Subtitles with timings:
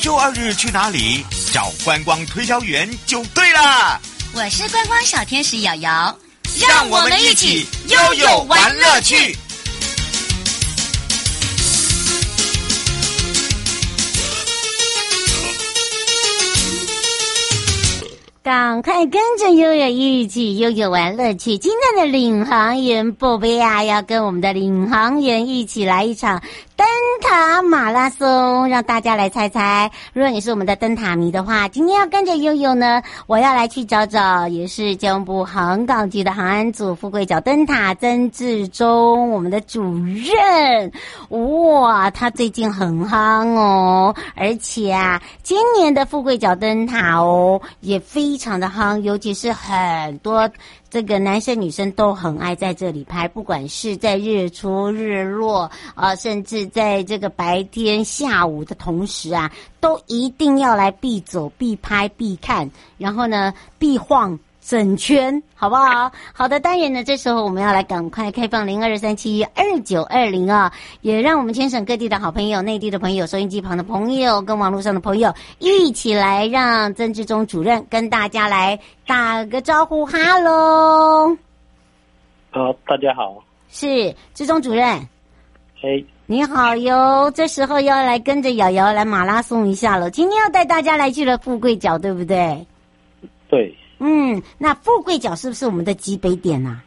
[0.00, 1.22] 休二日去哪里？
[1.52, 4.00] 找观光推销员就对了。
[4.34, 6.16] 我是观光小天使瑶瑶，
[6.66, 9.36] 让我们一起悠悠玩乐趣。
[18.42, 21.58] 赶快跟着悠悠一起悠悠玩乐趣！
[21.58, 26.42] 今天的领航员宝贝亚，要跟我们的领航员一起来一场。
[26.80, 26.86] 灯
[27.20, 29.90] 塔马拉松，让大家来猜猜。
[30.14, 40.90] 如果你是我们的灯塔迷的话，今天要跟着悠悠呢，我要来去找找，也是交通部航港局的航安组富贵角灯塔曾志忠，我们的主任。
[41.28, 50.48] 哇，他最近很夯哦，而且啊，今年的富贵角灯塔哦也非常的夯，尤其是很多。
[50.92, 64.38] 这个男生女生都很爱在这里拍，不管是在日出日落啊，甚至在这个白天下午的同时啊，都一定要来必走、必拍、必看，然后呢，必晃。
[64.62, 66.12] 整圈好不好？
[66.34, 81.36] 好的，当然呢，这时候我们要来赶快开放零二三七二九二零啊，也让我们全省各地的好朋友、内地的朋友、收音机旁的朋友跟网络上的朋友一起来，让曾志忠主任跟大家来打个招呼，哈喽！
[82.50, 85.08] 好，大家好，是志忠主任，
[85.80, 92.64] 嘿，你好哟，这时候要来跟着瑶瑶来马拉松一下了，今天要带大家来去了富贵角，对不对？
[93.48, 93.76] 对。
[93.98, 96.84] 嗯，那富贵角是不是我们的极北点啊？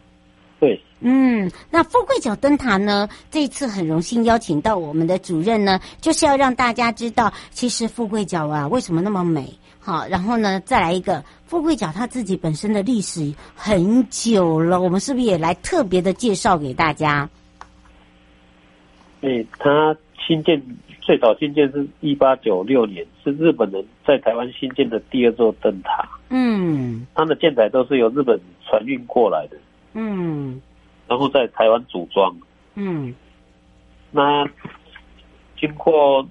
[0.61, 0.81] 对。
[1.01, 3.09] 嗯，那富贵角灯塔呢？
[3.29, 9.53] 这次很荣幸邀请到我们的主任呢，就是要让大家知道，其实富贵角啊为什么那么美。
[9.77, 17.29] 好，然后呢，再来一个富贵角，它自己本身的历史很久了，我们是不是也来特别的介绍给大家？
[19.23, 20.61] 诶，它新建。
[21.05, 26.07] 最早新建是一八九六年，是日本人在台湾新建的第二座灯塔。
[26.29, 29.57] 嗯，它的建材都是由日本船运过来的。
[29.95, 30.61] 嗯，
[31.05, 32.33] 然后在台湾组装。
[32.75, 33.13] 嗯，
[34.11, 34.49] 那
[35.59, 36.25] 经过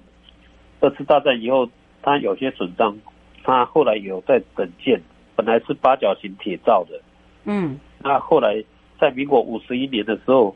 [0.79, 1.69] 二次大战以后，
[2.01, 2.97] 它有些损伤，
[3.43, 4.99] 它后来有在整建，
[5.35, 6.99] 本来是八角形铁造的。
[7.43, 8.63] 嗯，那后来
[8.99, 10.55] 在民国五十一年的时候，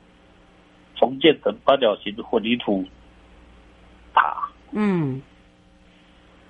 [0.98, 2.84] 重建成八角形混凝土。
[4.14, 5.22] 塔，嗯，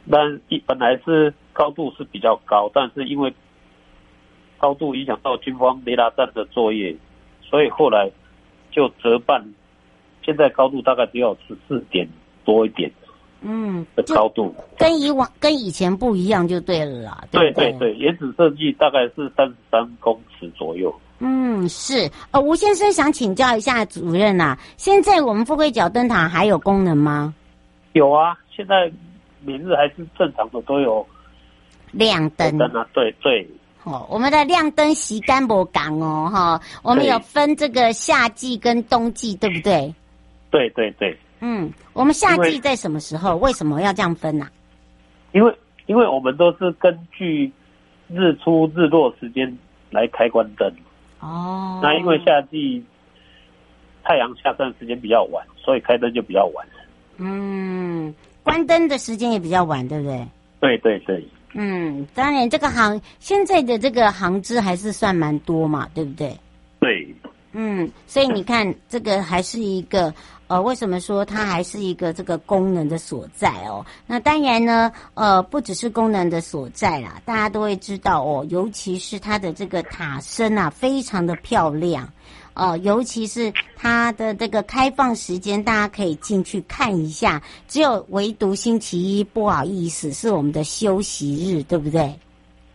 [0.09, 3.33] 但一本来是高度是比较高，但是因为
[4.57, 6.95] 高度影响到军方雷达站的作业，
[7.41, 8.09] 所以后来
[8.71, 9.53] 就折半，
[10.23, 12.07] 现在高度大概只有十四点
[12.45, 12.89] 多一点，
[13.41, 20.93] 嗯，的高度跟以往跟以前不一样就对了啦，对对，对对，原始设计大概是三十三公尺左右。
[21.19, 27.33] 嗯，是，呃，吴先生想请教一下主任啊，现在我们富贵角灯塔还有功能吗？
[27.93, 28.91] 有啊，现在
[29.43, 31.05] 每日还是正常的都有
[31.91, 33.47] 亮灯灯啊，对对。
[33.83, 39.93] 哦，我们的亮灯时间不同哦，哈，我们有分这个夏季跟冬季，对不对？
[40.51, 41.17] 对对对。
[41.39, 43.35] 嗯，我们夏季在什么时候？
[43.37, 44.45] 为什么要这样分呢？
[44.45, 44.51] 啊？
[45.33, 45.55] 因为
[45.85, 47.51] 因为我们都是根据
[48.07, 49.57] 日出日落时间
[49.91, 50.71] 来开关灯。
[51.19, 51.79] 哦。
[51.83, 52.83] 那因为夏季
[54.03, 56.67] 太阳下山时间比较晚，所以开灯就比较晚。
[57.17, 60.27] 嗯，关灯的时间也比较晚，对不对？
[60.59, 61.27] 对对对。
[61.53, 66.35] 嗯，当然，这个行现在的这个行资还是算蛮多嘛，对不对？
[66.79, 67.15] 对。
[67.53, 70.13] 嗯，所以你看，这个还是一个
[70.47, 73.85] 呃，为什么说它还是一个这个功能的所在哦？
[74.05, 82.11] 那当然呢，呃，不只是功能的所在啦，大家都会知道哦，尤其是它的这个塔身啊，非常的漂亮。
[82.53, 87.43] 哦，尤其是它的这个开放时间，大家可以进去看一下。
[87.67, 92.17] 只有唯独星期一不好意思，是我们的休息日，对不对？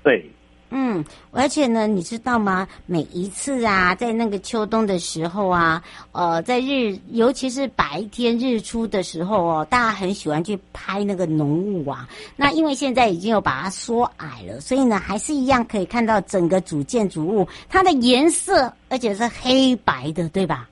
[0.05, 0.31] 对。
[0.75, 2.67] 嗯，而且呢，你知道吗？
[2.87, 5.83] 每一次啊，在那个秋冬的时候啊，
[6.13, 12.09] 呃，在日，尤其是白天日出的时候哦，大家很喜欢去拍那个浓雾啊。
[12.37, 20.67] 那因为现在已经有把它缩矮了，所以呢，还是一样可以看到整个主建筑物它的颜色，而且是黑白的，对吧？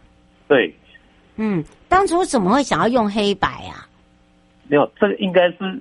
[0.49, 0.75] 对。
[1.37, 3.87] 嗯，当初怎么会想要用黑白啊？
[4.67, 5.79] 没有，这个应该是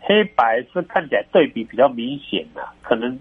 [0.00, 3.16] 黑白是看起来对比比较明显的，可能。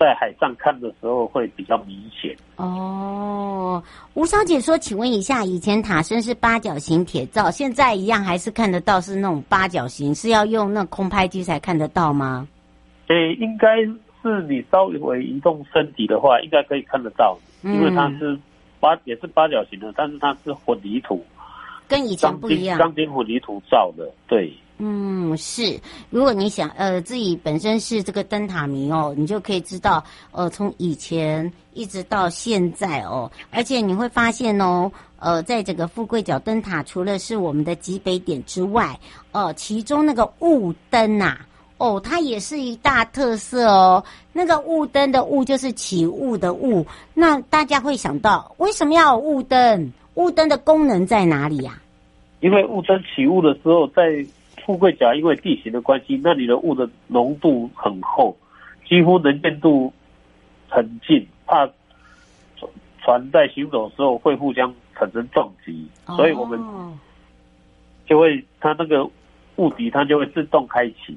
[0.00, 3.82] 在海上看的时候会比较明显哦。
[4.14, 10.14] 吴小姐说：“请问一下，以前塔身是八角形铁造，现在一样还是看得到是那种八角形？
[10.14, 12.48] 是要用那空拍机才看得到吗？”
[13.08, 13.76] 诶，应该
[14.22, 18.38] 是你稍微移动身体的话，应该可以看得到，因为它是
[18.80, 21.22] 八也是八角形的，但是它是混凝土，
[21.86, 24.50] 跟以前不一样，钢筋混凝土造的，对。
[24.82, 25.78] 嗯，是。
[26.08, 38.98] 如果你想呃自己本身是这个灯塔迷哦，你就可以知道呃从以前一直到现在哦，而且你会发现哦，呃，在这个富贵角灯塔除了是我们的极北点之外，
[39.32, 41.36] 呃，其中那个雾灯呐，
[41.76, 44.02] 哦，它也是一大特色哦。
[44.32, 49.92] 那个雾灯的雾就是起雾的雾，那大家会想到为什么要有雾灯？
[50.14, 51.78] 雾灯的功能在哪里呀？
[52.40, 54.24] 因为雾灯起雾的时候在。
[54.64, 58.36] 富贵角因为地形的关系，那里的雾的浓度很厚，
[58.88, 59.92] 几乎能见度
[60.68, 61.68] 很近，怕
[63.02, 66.60] 船在行走的时候会互相产生撞击，所以我们
[68.06, 69.04] 就会它那个
[69.56, 71.16] 雾笛它就会自动开启。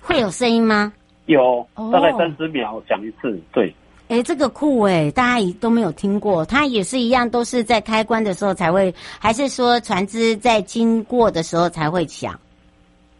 [0.00, 0.92] 会有声音吗？
[1.26, 3.38] 有，大概三十秒响一次。
[3.52, 3.74] 对，
[4.08, 12.38] 哎，这个酷哎，大家都没有听过，它也是一样，都是在开关的时候才会，还是说船只在经过的时候才会响？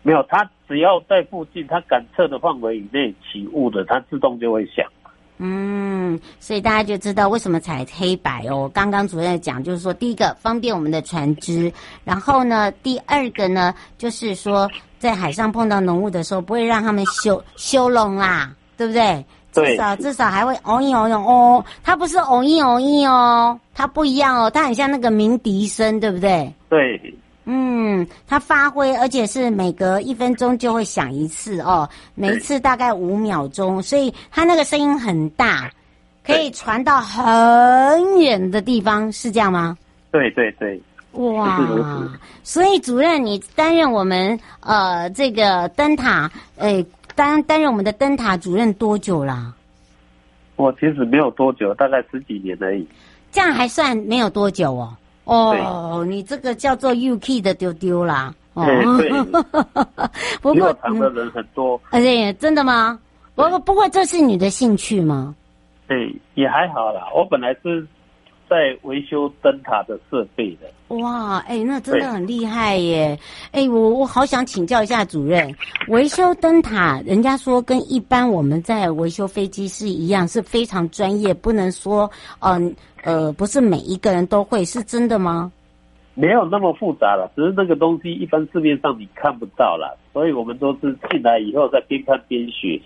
[0.02, 4.86] 没有，它只要在附近，它感测的范围以内起雾的，它自动就会响。
[5.40, 8.68] 嗯，所以大家就知道为什么采黑白哦。
[8.74, 11.72] 刚刚主任讲，就是说，第一个方便我们的船只，
[12.04, 14.68] 然后呢，第二个呢，就是说
[14.98, 19.24] 在海上碰到浓雾的时候，不会让他们修修拢啦，对不对？
[19.54, 19.70] 对。
[19.70, 26.52] 至少至少还会哦一哦一哦，它不是哦一哦一哦，它不一样哦，它很像那个鸣笛声，对不对？
[26.68, 27.14] 对。
[27.50, 35.70] 嗯，它发挥，而且是每隔一分钟就会响一次哦，每一次大概五秒钟，所以它那个声音很大，
[36.22, 39.78] 可以传到很远的地方，是这样吗？
[40.10, 40.78] 对对对，
[41.12, 42.06] 哇！
[42.44, 46.84] 所以主任，你担任我们呃这个灯塔，诶，
[47.14, 49.54] 担担任我们的灯塔主任多久了？
[50.56, 52.86] 我其实没有多久，大概十几年而已。
[53.32, 54.94] 这样还算没有多久哦。
[55.28, 58.34] 哦，你这个叫做 UK 的丢丢啦。
[58.54, 58.64] 哦，
[58.96, 59.10] 对，
[60.40, 61.80] 不过长的人很多。
[61.90, 62.98] 哎，真的吗？
[63.34, 65.34] 不过不过这是你的兴趣吗？
[65.86, 67.02] 对，也还好啦。
[67.14, 67.86] 我本来是
[68.48, 70.96] 在维修灯塔的设备的。
[70.96, 73.18] 哇，哎，那真的很厉害耶！
[73.52, 75.54] 哎，我我好想请教一下主任，
[75.88, 82.10] 维修灯塔，人家说跟一般我们在维修飞机是一样，是非常专业，不能说
[82.40, 82.50] 嗯。
[82.58, 82.74] 呃，
[83.36, 85.52] 不是每一个人都会，是真的吗？
[86.14, 92.80] 没有那么复杂了，只是那个东西一般市面上你看不到了，所以我们都是进来以后再边看边学，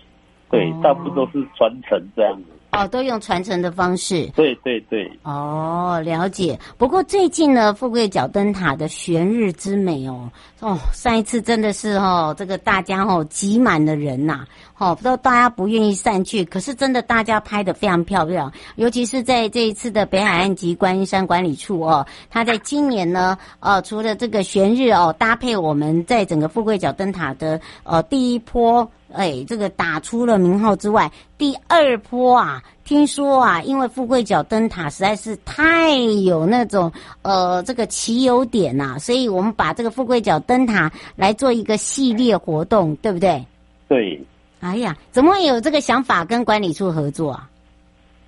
[0.51, 2.43] 对，哦、大部分都是传承这样子。
[2.73, 4.25] 哦，都用传承的方式。
[4.35, 5.09] 对对对。
[5.23, 6.59] 哦，了解。
[6.77, 10.29] 不过最近呢，富贵角灯塔的悬日之美哦，
[10.59, 14.45] 哦，上一次真的是哦，这个大家哦挤满了人呐、
[14.77, 28.89] 啊，哦，不知道大家不愿意散去，可是真的大家拍的非常漂亮，尤其是在这一次的北海岸及观音山管理处哦，他在今年呢，呃，除了这个悬日哦，搭配我们在整个富贵角灯塔的呃第一波。
[29.13, 43.45] 哎，这个打出了名号之外，第二波啊，听说啊，因为富贵角灯塔实在是太有那种呃这个奇有点呐、啊，所以我们把这个富贵角灯塔来做一个系列活动，对不对？
[43.87, 44.21] 对。
[44.59, 47.49] 哎呀，怎么会有这个想法跟管理处合作啊？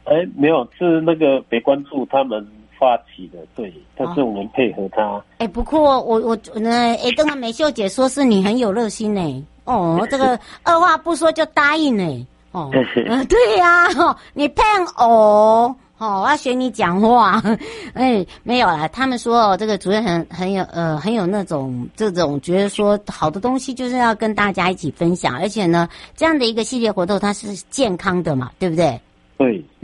[0.03, 2.45] 哎，没有，是那个北关处他们
[2.77, 5.01] 发起的，对，但是我们配合他。
[5.37, 9.45] 哎、哦，不过我我那哎，刚刚美秀姐说是你很有热心呢。
[9.65, 12.27] 哦，这个 二话不说就答应呢。
[12.51, 12.71] 哦，
[13.09, 14.65] 呃、对呀、啊哦，你骗
[14.97, 17.43] 我，哦，我要学你讲话。
[17.93, 28.97] 哎，没有啦，他们说哦，这个主任很很有呃很有那种这种觉得说好的东西就是要跟大家一起分享，而且呢，这样的一个系列活动它是健康的嘛，对不对？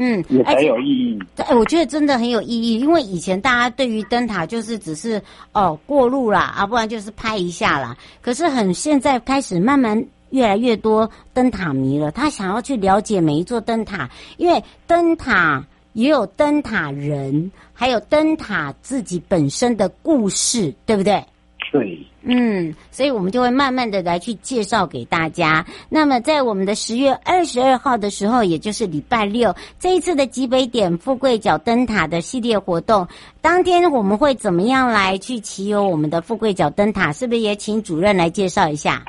[0.02, 1.20] 对，嗯，也很有意义。
[1.38, 5.22] 哎，我觉得真的很有意义，因为以前大家对于灯塔就是只是
[5.54, 7.96] 哦过路啦，啊，不然就是拍一下啦。
[8.22, 21.24] 可是很现在开始慢慢越来越多灯塔迷了，他想要去了解每一座灯塔，因为灯塔也有灯塔人，还有灯塔自己本身的故事，对不对？
[21.72, 22.00] 对。
[22.24, 25.66] 嗯，所以我们就会慢慢的来去介绍给大家。
[25.90, 33.08] 那么在我们的十月二十二号的时候，也就是礼拜六，这一次的极北点富贵角灯塔的系列活动，
[33.42, 37.12] 当天我们会怎么样来去骑游我们的富贵角灯塔？
[37.12, 39.04] 是不是也请主任来介绍一下？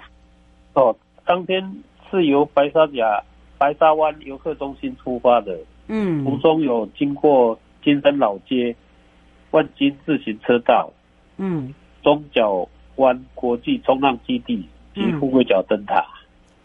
[0.72, 1.62] 哦，当天
[2.10, 3.22] 是由白沙甲
[3.58, 5.54] 白沙湾游客中心出发的，
[5.88, 8.74] 嗯，途中有经过金山老街、
[9.50, 10.90] 万金自行车道，
[11.36, 12.66] 嗯，中角。
[13.02, 16.04] 湾国际冲浪基地及富贵角灯塔，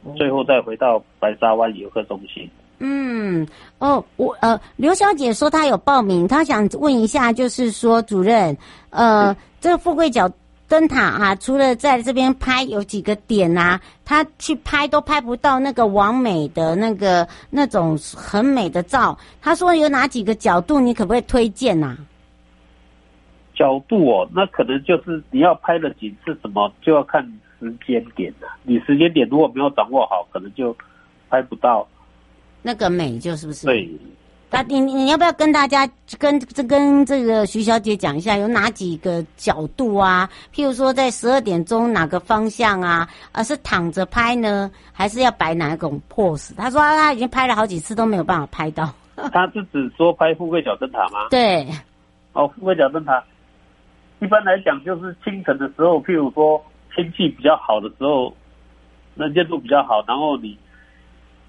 [0.06, 2.50] 嗯，最后再回到白沙湾游客中心。
[2.79, 3.48] 嗯，
[3.79, 8.56] 哦，我呃，刘小姐说她有报名，她想问一下，就是说主任，
[8.91, 10.29] 呃，这个富贵角
[10.67, 19.17] 灯塔啊，除了在这边拍有几个点啊，她去拍都拍不到那个完美的那个那种很美的照。
[19.41, 21.98] 她说有哪几个角度，你可不可以推荐呐、啊？
[23.58, 27.22] 角度哦，那可能就是你要拍了几次什么，就要看
[27.60, 28.48] 时间点了。
[28.64, 30.76] 你时间点如果没有掌握好，可能就
[31.30, 31.88] 拍不到
[32.62, 33.66] 那个美，就是不是？
[33.66, 33.90] 对。
[34.50, 35.86] 那你你要不要跟大家
[36.18, 40.30] 跟这跟这个徐小姐讲一下，有哪几个角度啊？
[40.56, 43.06] 譬如说，在十二点钟哪个方向啊？
[43.34, 46.56] 而是躺着拍呢，还是要摆哪一种 pose？
[46.56, 48.90] 他说他已经拍了好几次都没有办法拍到。
[49.34, 51.28] 他是只说拍富贵小灯塔吗？
[51.30, 51.68] 对。
[52.32, 53.22] 哦，富贵小灯塔，
[54.20, 56.64] 一般来讲就是清晨的时候，譬如说
[56.96, 58.34] 天气比较好的时候，
[59.16, 60.58] 能见度比较好，然后你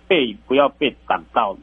[0.07, 1.59] 背不要被挡到了。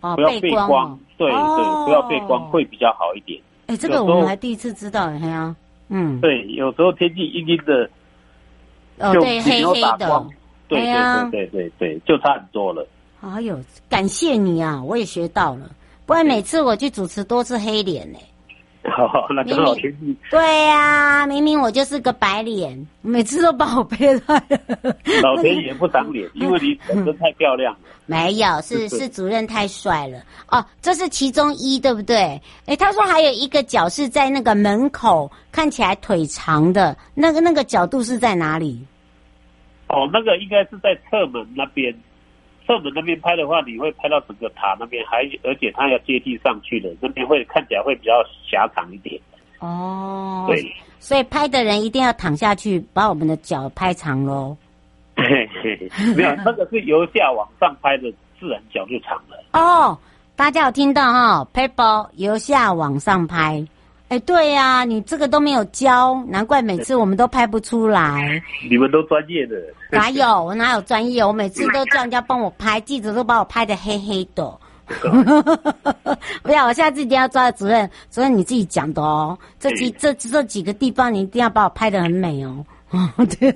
[0.00, 3.40] 哦，不要背光，光对、哦、对，不要背光会比较好一点。
[3.66, 5.56] 哎，这个我们还第一次知道，哎呀，
[5.88, 7.90] 嗯，对，有时候天气阴阴的，
[8.98, 10.26] 哦，对，黑黑的，
[10.68, 12.86] 对对对对对对，就差很多了。
[13.20, 13.58] 哎呦，
[13.88, 15.70] 感谢你啊，我也学到了，
[16.06, 18.18] 不然每次我去主持都是黑脸呢。
[18.88, 20.16] 好，那刚好天气。
[20.30, 24.58] 对呀、啊，明明我就是个白脸，每次都把我背坏了。
[25.22, 27.80] 老天爷不长脸，因为你本身太漂亮了。
[28.06, 30.18] 没有，是是主任太帅了。
[30.48, 32.40] 哦，这是其中一，对不对？
[32.66, 38.80] 哎，他说还有一个角是在那个门口，看起来腿长的那个那个角度是在哪里？
[39.88, 41.94] 哦，那个应该是在侧门那边。
[42.68, 48.12] 侧门那边拍的话，你会拍到整个塔那边，还而且它要接地上去的，那边会看起来会比较
[48.46, 49.18] 狭长一点。
[49.60, 50.62] 哦，对，
[51.00, 54.54] 所以拍的人一定要躺下去，把我们的脚拍长喽。
[55.16, 59.42] 没有，那个是由下往上拍的，自然脚就长了。
[59.52, 59.98] 哦，
[60.36, 61.48] 大家有听到哈、哦？
[61.54, 63.66] 拍包由下往上拍。
[64.08, 68.42] 哎，对呀、啊，你这个都没有教，难怪每次我们都拍不出来。
[68.70, 69.56] 你们都专业的？
[69.90, 70.44] 哪有？
[70.44, 71.22] 我哪有专业？
[71.22, 74.58] 我每次都叫人家帮我拍，记者都把我拍的黑黑的。
[76.42, 79.38] 不要，我下次一定要抓主任，主任你自己讲的哦。
[79.60, 82.64] 这几这这几个地方，你一定要把我拍的很美哦。
[82.90, 83.54] 哦，对，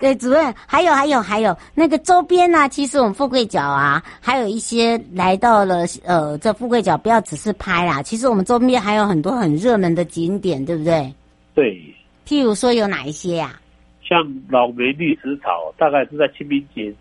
[0.00, 2.68] 对，主任，还有还有还有那个周边呢、啊？
[2.68, 11.14] 其实我们富贵角啊，还有一些来到了呃，这富贵角不要只是拍啦，其实我们周边还有很多很热门的景点，对不对？
[11.54, 11.80] 对。
[12.26, 13.60] 譬如说有哪一些呀、啊？
[14.02, 16.92] 像老梅绿石草，大概是在清明节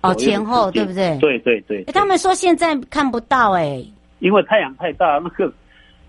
[0.00, 1.18] 哦前后，对不对？
[1.18, 1.92] 对对对，对。
[1.92, 5.52] 他们说现在看不到哎、欸，因为太阳太大，那个。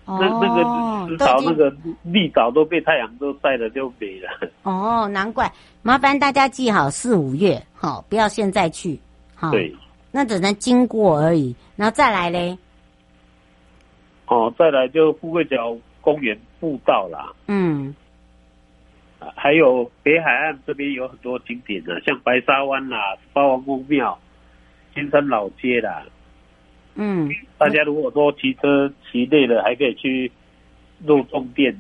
[0.06, 4.30] 那那个石草，那个绿藻都被太阳都晒了就没了。
[4.64, 5.52] 哦，难怪！
[5.82, 9.00] 麻烦大家记好四五月，好，不要现在去。
[9.36, 9.74] 好，对，
[10.12, 11.56] 那只能经过而已。
[11.76, 12.58] 然后再来嘞。
[14.28, 17.32] 哦，再来就富贵角公园步道啦。
[17.48, 17.96] 嗯。
[19.38, 22.98] 还有北海岸这边有很多景点的，像白沙湾啦、
[23.32, 24.20] 八王公庙、
[24.94, 26.04] 金山老街啦。
[26.96, 30.32] 嗯，大家如果说骑车骑累了，还可以去
[31.06, 31.76] 肉粽店，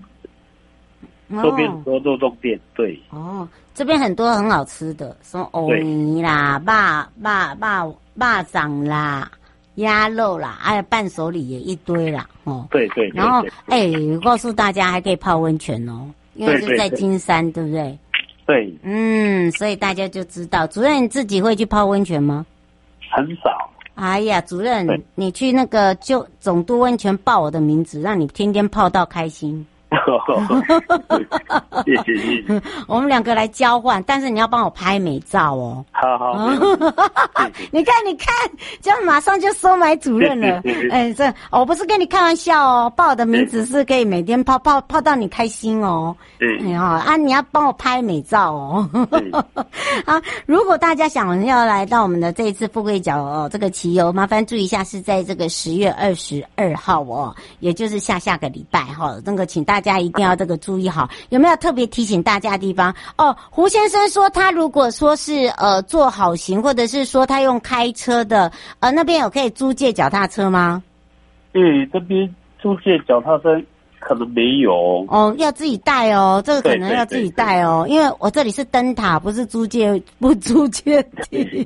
[1.41, 3.00] 周边很多肉粽店，对。
[3.12, 7.86] 哦，这边很多很好吃的，什么藕泥啦、霸霸霸
[8.17, 9.32] 霸掌啦、
[9.75, 12.67] 鸭肉啦，还有伴手礼也一堆啦，哦。
[12.72, 13.20] 对对，对。
[13.20, 17.98] 然后，哎、欸，告诉大家还可以泡温泉哦，因为是在金山，对，不对？
[18.46, 18.74] 对。
[18.84, 22.46] 嗯，所以大家就知道，主任你自己会去泡温泉吗？
[23.12, 23.70] 很少。
[23.95, 29.65] 哎呀，主任，你去那个就总督温泉报我的名字，让你天天泡到开心。
[31.85, 32.62] 谢 谢谢谢。
[32.88, 35.85] 我们两个来交换，但是你要帮我拍美照哦。
[35.91, 36.33] 好 好。
[37.71, 38.33] 你看，你看，
[38.81, 40.62] 这样马上就收买主任了。
[40.91, 46.15] 哎，这我不是跟你开玩笑哦，报我的名字是可以每天泡泡泡到你开心哦。
[46.39, 46.77] 嗯。
[46.79, 48.89] 好啊，你要帮我拍美照哦。
[50.05, 59.15] 啊，如果大家想要来到我们的这一次富贵角哦，这个骑游，麻烦注意一下，是在这个十月二十二号哦，也就是下下个礼拜哈。
[59.25, 62.95] 那个，请大家一定要这个注意好，有没有特别提醒大家的地方？
[63.17, 70.81] 哦，胡先生说他如果说是呃做好行，或者是说他用开车的，呃那边有可以租借脚踏车吗？
[71.51, 73.61] 对，这边租借脚踏车。
[74.05, 74.73] 可能没有
[75.07, 81.65] 哦，要自己带哦，这个可能要自己带哦，因为我这里是灯塔，不是租借不租借地。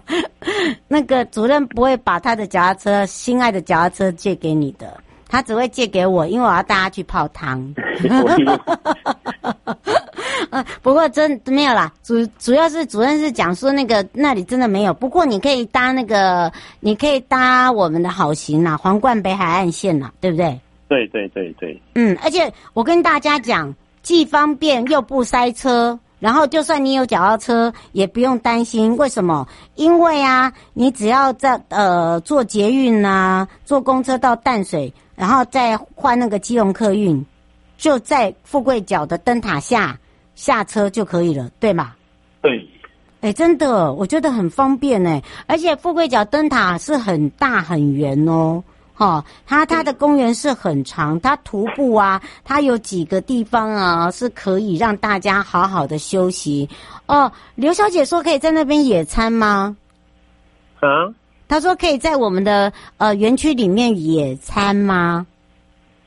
[0.86, 5.00] 那个主任不会把他的脚踏车，心爱的脚踏车借给你的，
[5.32, 7.74] 他只会借给我，因为我要带他去泡汤。
[10.82, 20.60] 不过真没有啦，主主要是主任是讲说那个那里真的没有，不过你可以搭那个，你可以搭我们的好行啦，皇冠北海岸线啦，对不对？
[20.88, 25.98] 对对对对，嗯，而且我跟大家讲，既方便又不塞车。
[26.22, 28.96] 然后，就算你有脚踏车，也不用担心。
[28.96, 29.48] 为什么？
[29.74, 37.26] 因为啊，你只要在呃坐捷运啊，坐公车到淡水，然后再换那个基隆客运，
[37.76, 39.98] 就在富贵角的灯塔下
[40.36, 41.94] 下车就可以了，对吗？
[42.40, 42.68] 对。
[43.20, 48.62] 哎，真的，我觉得很方便哎，而且富贵角灯塔是很大很圆哦。
[49.02, 56.68] 哦，它它的公园是很长，它徒步啊，它有几个地方啊是可以让大家好好的休息。
[57.06, 59.76] 哦，刘小姐说可以在那边野餐吗？
[60.78, 61.12] 啊？
[61.48, 65.26] 她说可以在我们的呃园区里面野餐吗？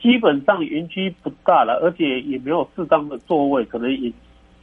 [0.00, 4.10] 基本上园区不大了，而且也没有适当的座位，可能也。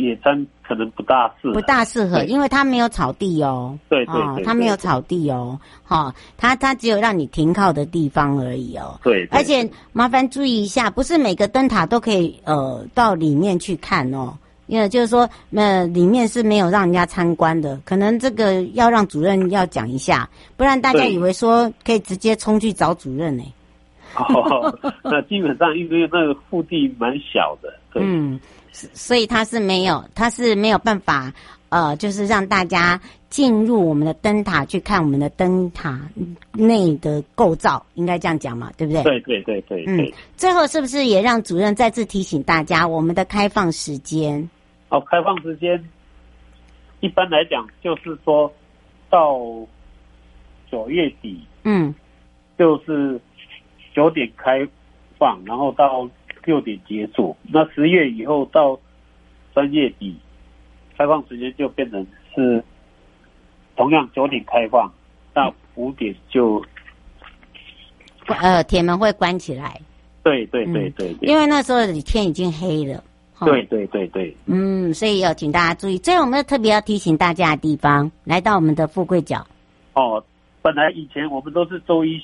[0.03, 3.77] 野餐可能不大适合，不大适合，因为它没有草地哦。
[3.89, 5.59] 对对对，它没有草地哦。
[5.83, 8.99] 哈，它它只有让你停靠的地方而已哦。
[9.03, 14.33] 对，而且麻烦注意一下，不是每个灯塔都可以呃到里面去看哦。
[14.67, 23.43] 因为就是说，呃，里面是没有让人家参观的，可能这个要让主任要讲一下，不然大家以为说可以直接冲去找主任呢。
[24.15, 28.39] 哦，那基本上因为那个腹地蛮小的，嗯。
[28.73, 31.31] 所以它是没有，它是没有办法，
[31.69, 32.99] 呃，就是让大家
[33.29, 36.01] 进入我们的灯塔去看我们的灯塔
[36.53, 39.03] 内的构造，应该这样讲嘛，对不对？
[39.03, 39.85] 对对对对。
[39.87, 44.49] 嗯，最后是不是也让主任再次提醒大家我们的开放时间？
[44.89, 45.81] 哦，开放时间
[46.99, 48.51] 一般来讲就是说
[49.11, 49.39] 到
[50.71, 51.93] 九月底，嗯，
[52.57, 53.21] 就是
[53.93, 54.67] 九点开
[55.19, 56.09] 放，然后到。
[56.45, 58.79] 六点结束，那十月以后到
[59.53, 60.15] 三月底，
[60.97, 62.63] 开放时间就变成是
[63.75, 64.91] 同样九点开放，
[65.33, 66.63] 到五点就
[68.27, 69.79] 呃铁门会关起来。
[70.23, 73.03] 对对对对，对，因为那时候天已经黑了。
[73.45, 74.35] 对对对对。
[74.45, 79.45] 嗯，所以要请大家注意，这我们特别要提醒大家的地方，来到我们的富贵角。
[79.93, 80.23] 哦，
[80.61, 82.21] 本来以前我们都是周一。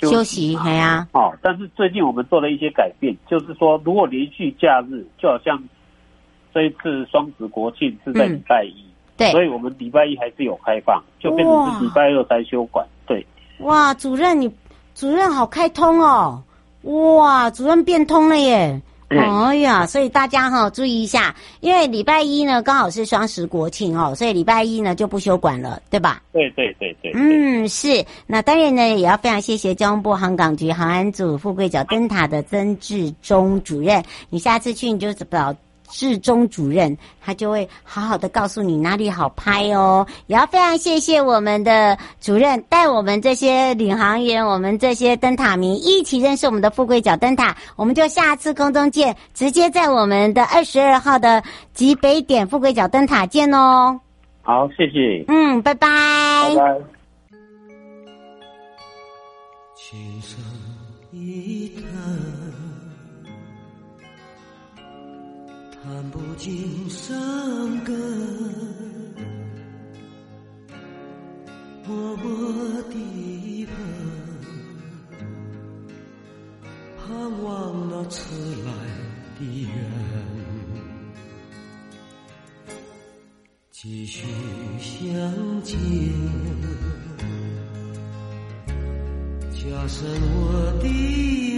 [0.00, 1.06] 休息，对呀。
[1.12, 5.62] 哦，但是最近我们做了一些改变，就是说，如果连续假日，就好像
[6.54, 8.84] 这一次双十国庆是在礼拜一，
[9.16, 13.26] 对，所以我们礼拜一还是有开放，就变成是礼拜二才休馆，对。
[13.60, 14.48] 哇，主任你
[14.94, 16.42] 主任好开通哦，
[16.82, 18.80] 哇，主任变通了耶。
[19.08, 26.22] 哎呀，所以大家哈注意一下，因为礼拜一呢刚好是双十国庆哦，所以礼拜一呢就不休馆了，对吧？
[26.32, 27.12] 对对对对。
[27.14, 28.04] 嗯，是。
[28.26, 35.54] 那当然呢，也要非常谢谢交通部航港局航安组富贵角灯塔的曾志忠主任，你下次去你就知道。
[35.90, 40.06] 志忠主任，他就会好好的告诉你哪里好拍哦。
[40.26, 47.56] 也要非常谢谢我们的主任带我们这些领航员，我们这些灯塔迷一起认识我们的富贵角灯塔。
[47.76, 54.00] 我们就下次空中见，直接在我们的二十二号的极北点富贵角灯塔见哦。
[54.42, 55.24] 好，谢谢。
[55.28, 55.88] 嗯，拜拜。
[56.54, 56.97] 拜拜。
[66.10, 67.94] 不尽伤根，
[71.86, 73.76] 默默地盼，
[76.96, 78.20] 盼望那迟
[78.64, 78.70] 来
[79.38, 79.70] 的缘，
[83.70, 84.24] 继续
[84.78, 85.78] 相见，
[89.52, 90.86] 加深我的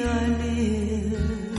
[0.03, 0.09] 爱
[0.45, 1.50] 恋。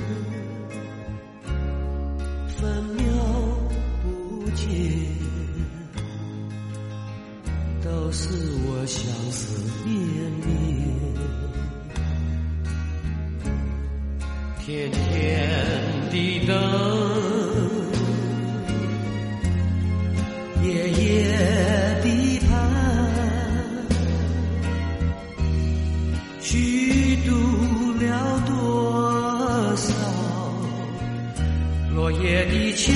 [8.14, 8.28] 是
[8.66, 9.96] 我相思绵
[10.46, 10.46] 绵。
[14.60, 15.00] 天天
[16.12, 16.52] 的等，
[20.62, 21.02] 夜夜
[22.04, 22.06] 的
[22.48, 22.50] 盼，
[26.42, 27.32] 虚度
[28.02, 28.06] 了
[28.46, 28.52] 多
[29.78, 29.86] 少。
[31.96, 32.92] 落叶的秋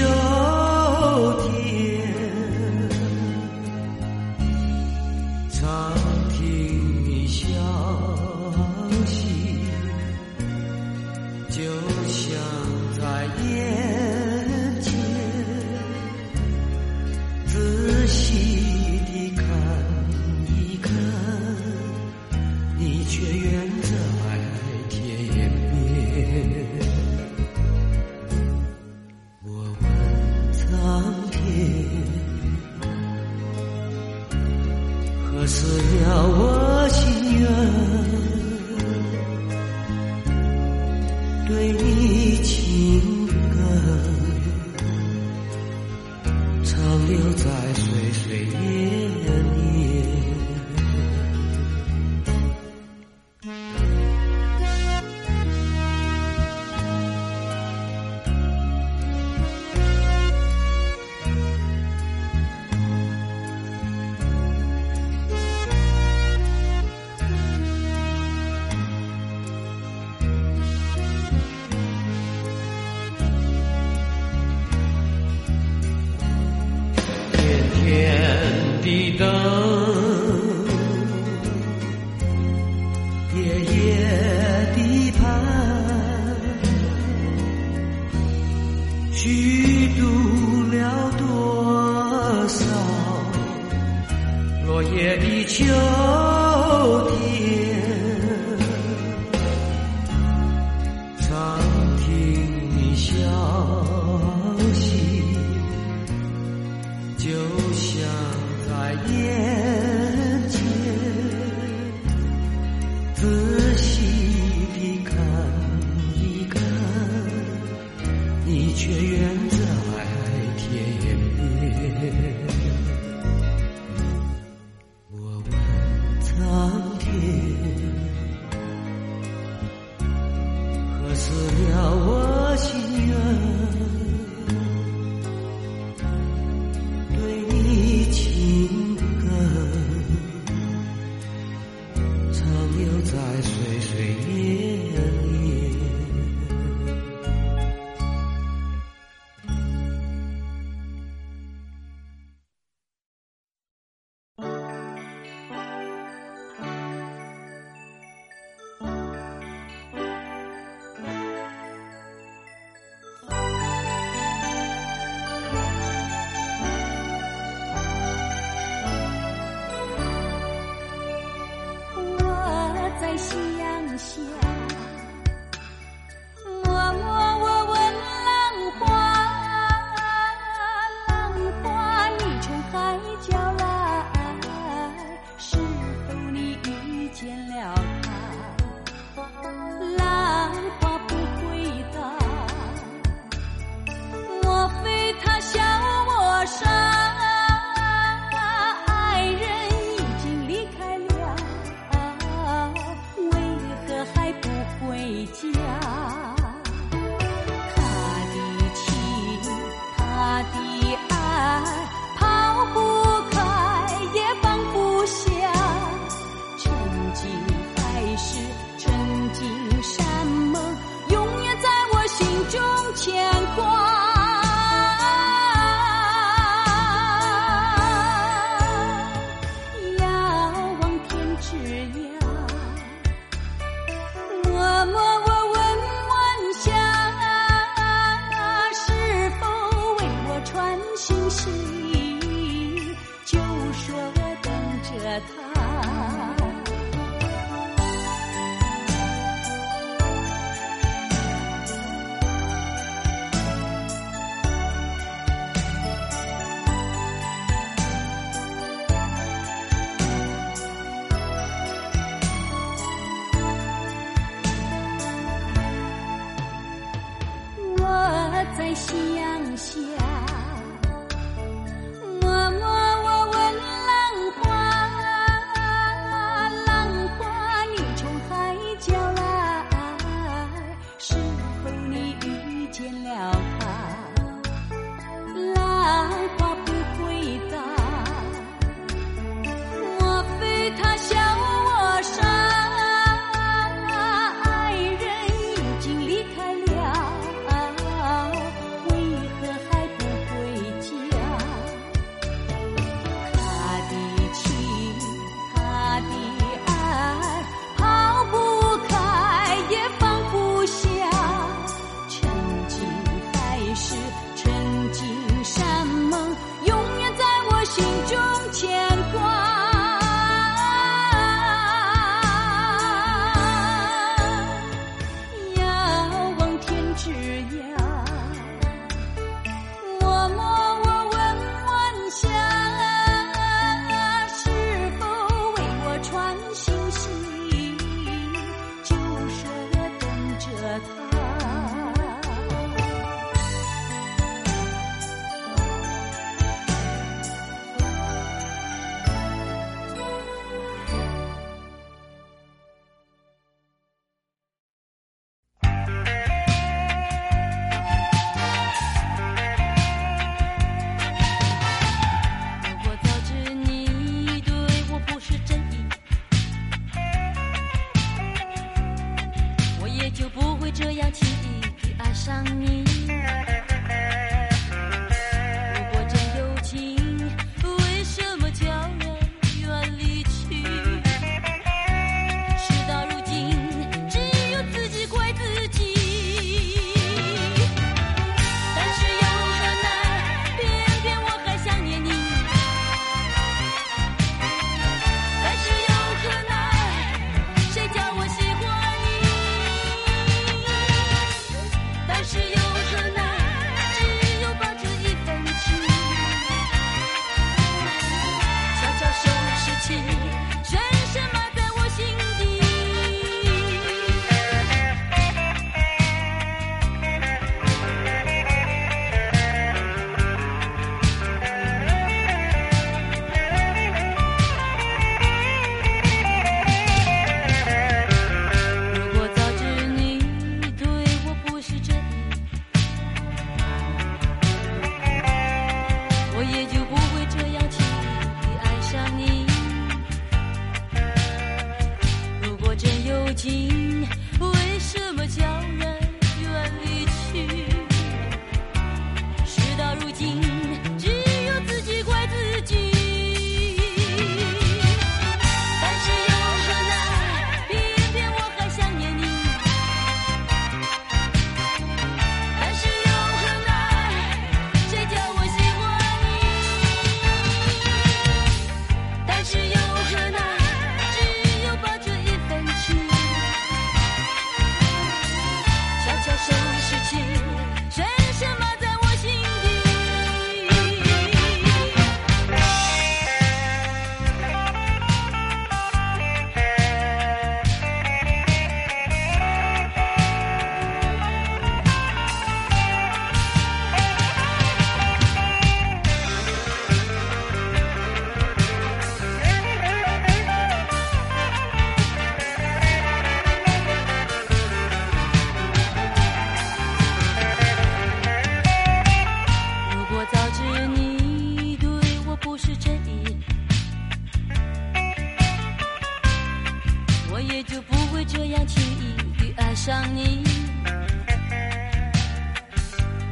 [517.50, 520.44] 也就不会这样轻易的爱上你。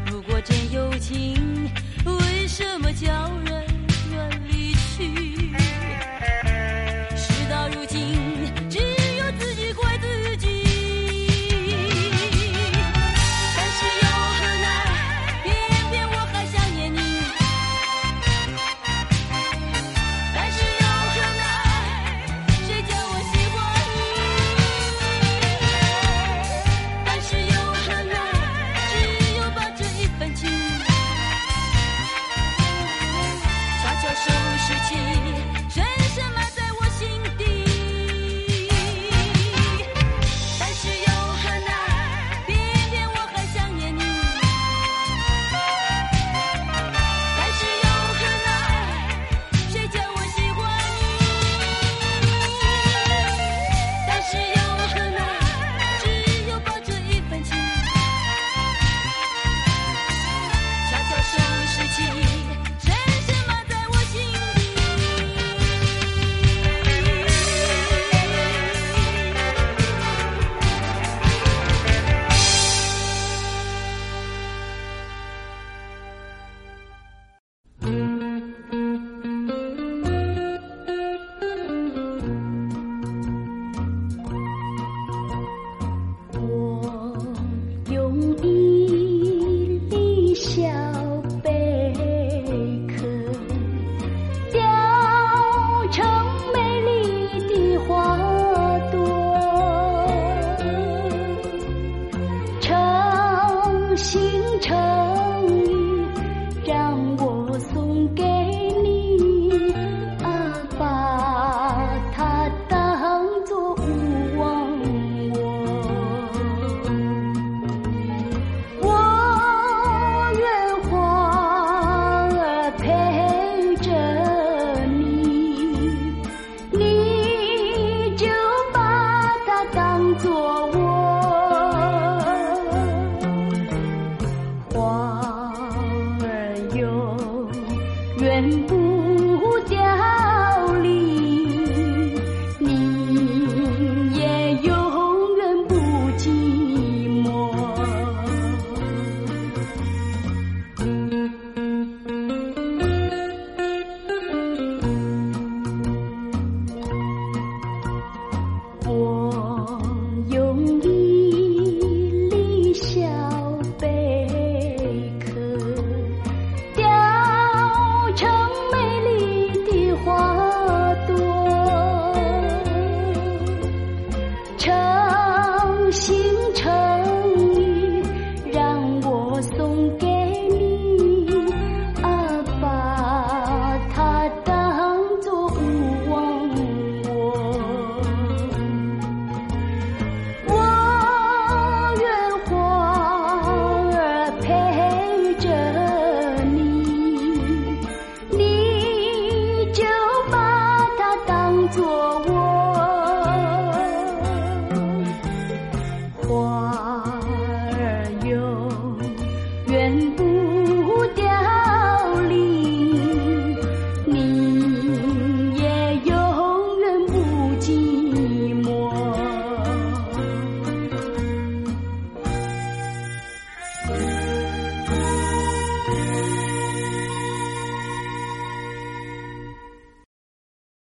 [0.05, 1.69] 如果真有情
[2.05, 3.65] 为什么叫人
[4.11, 5.42] 远离去？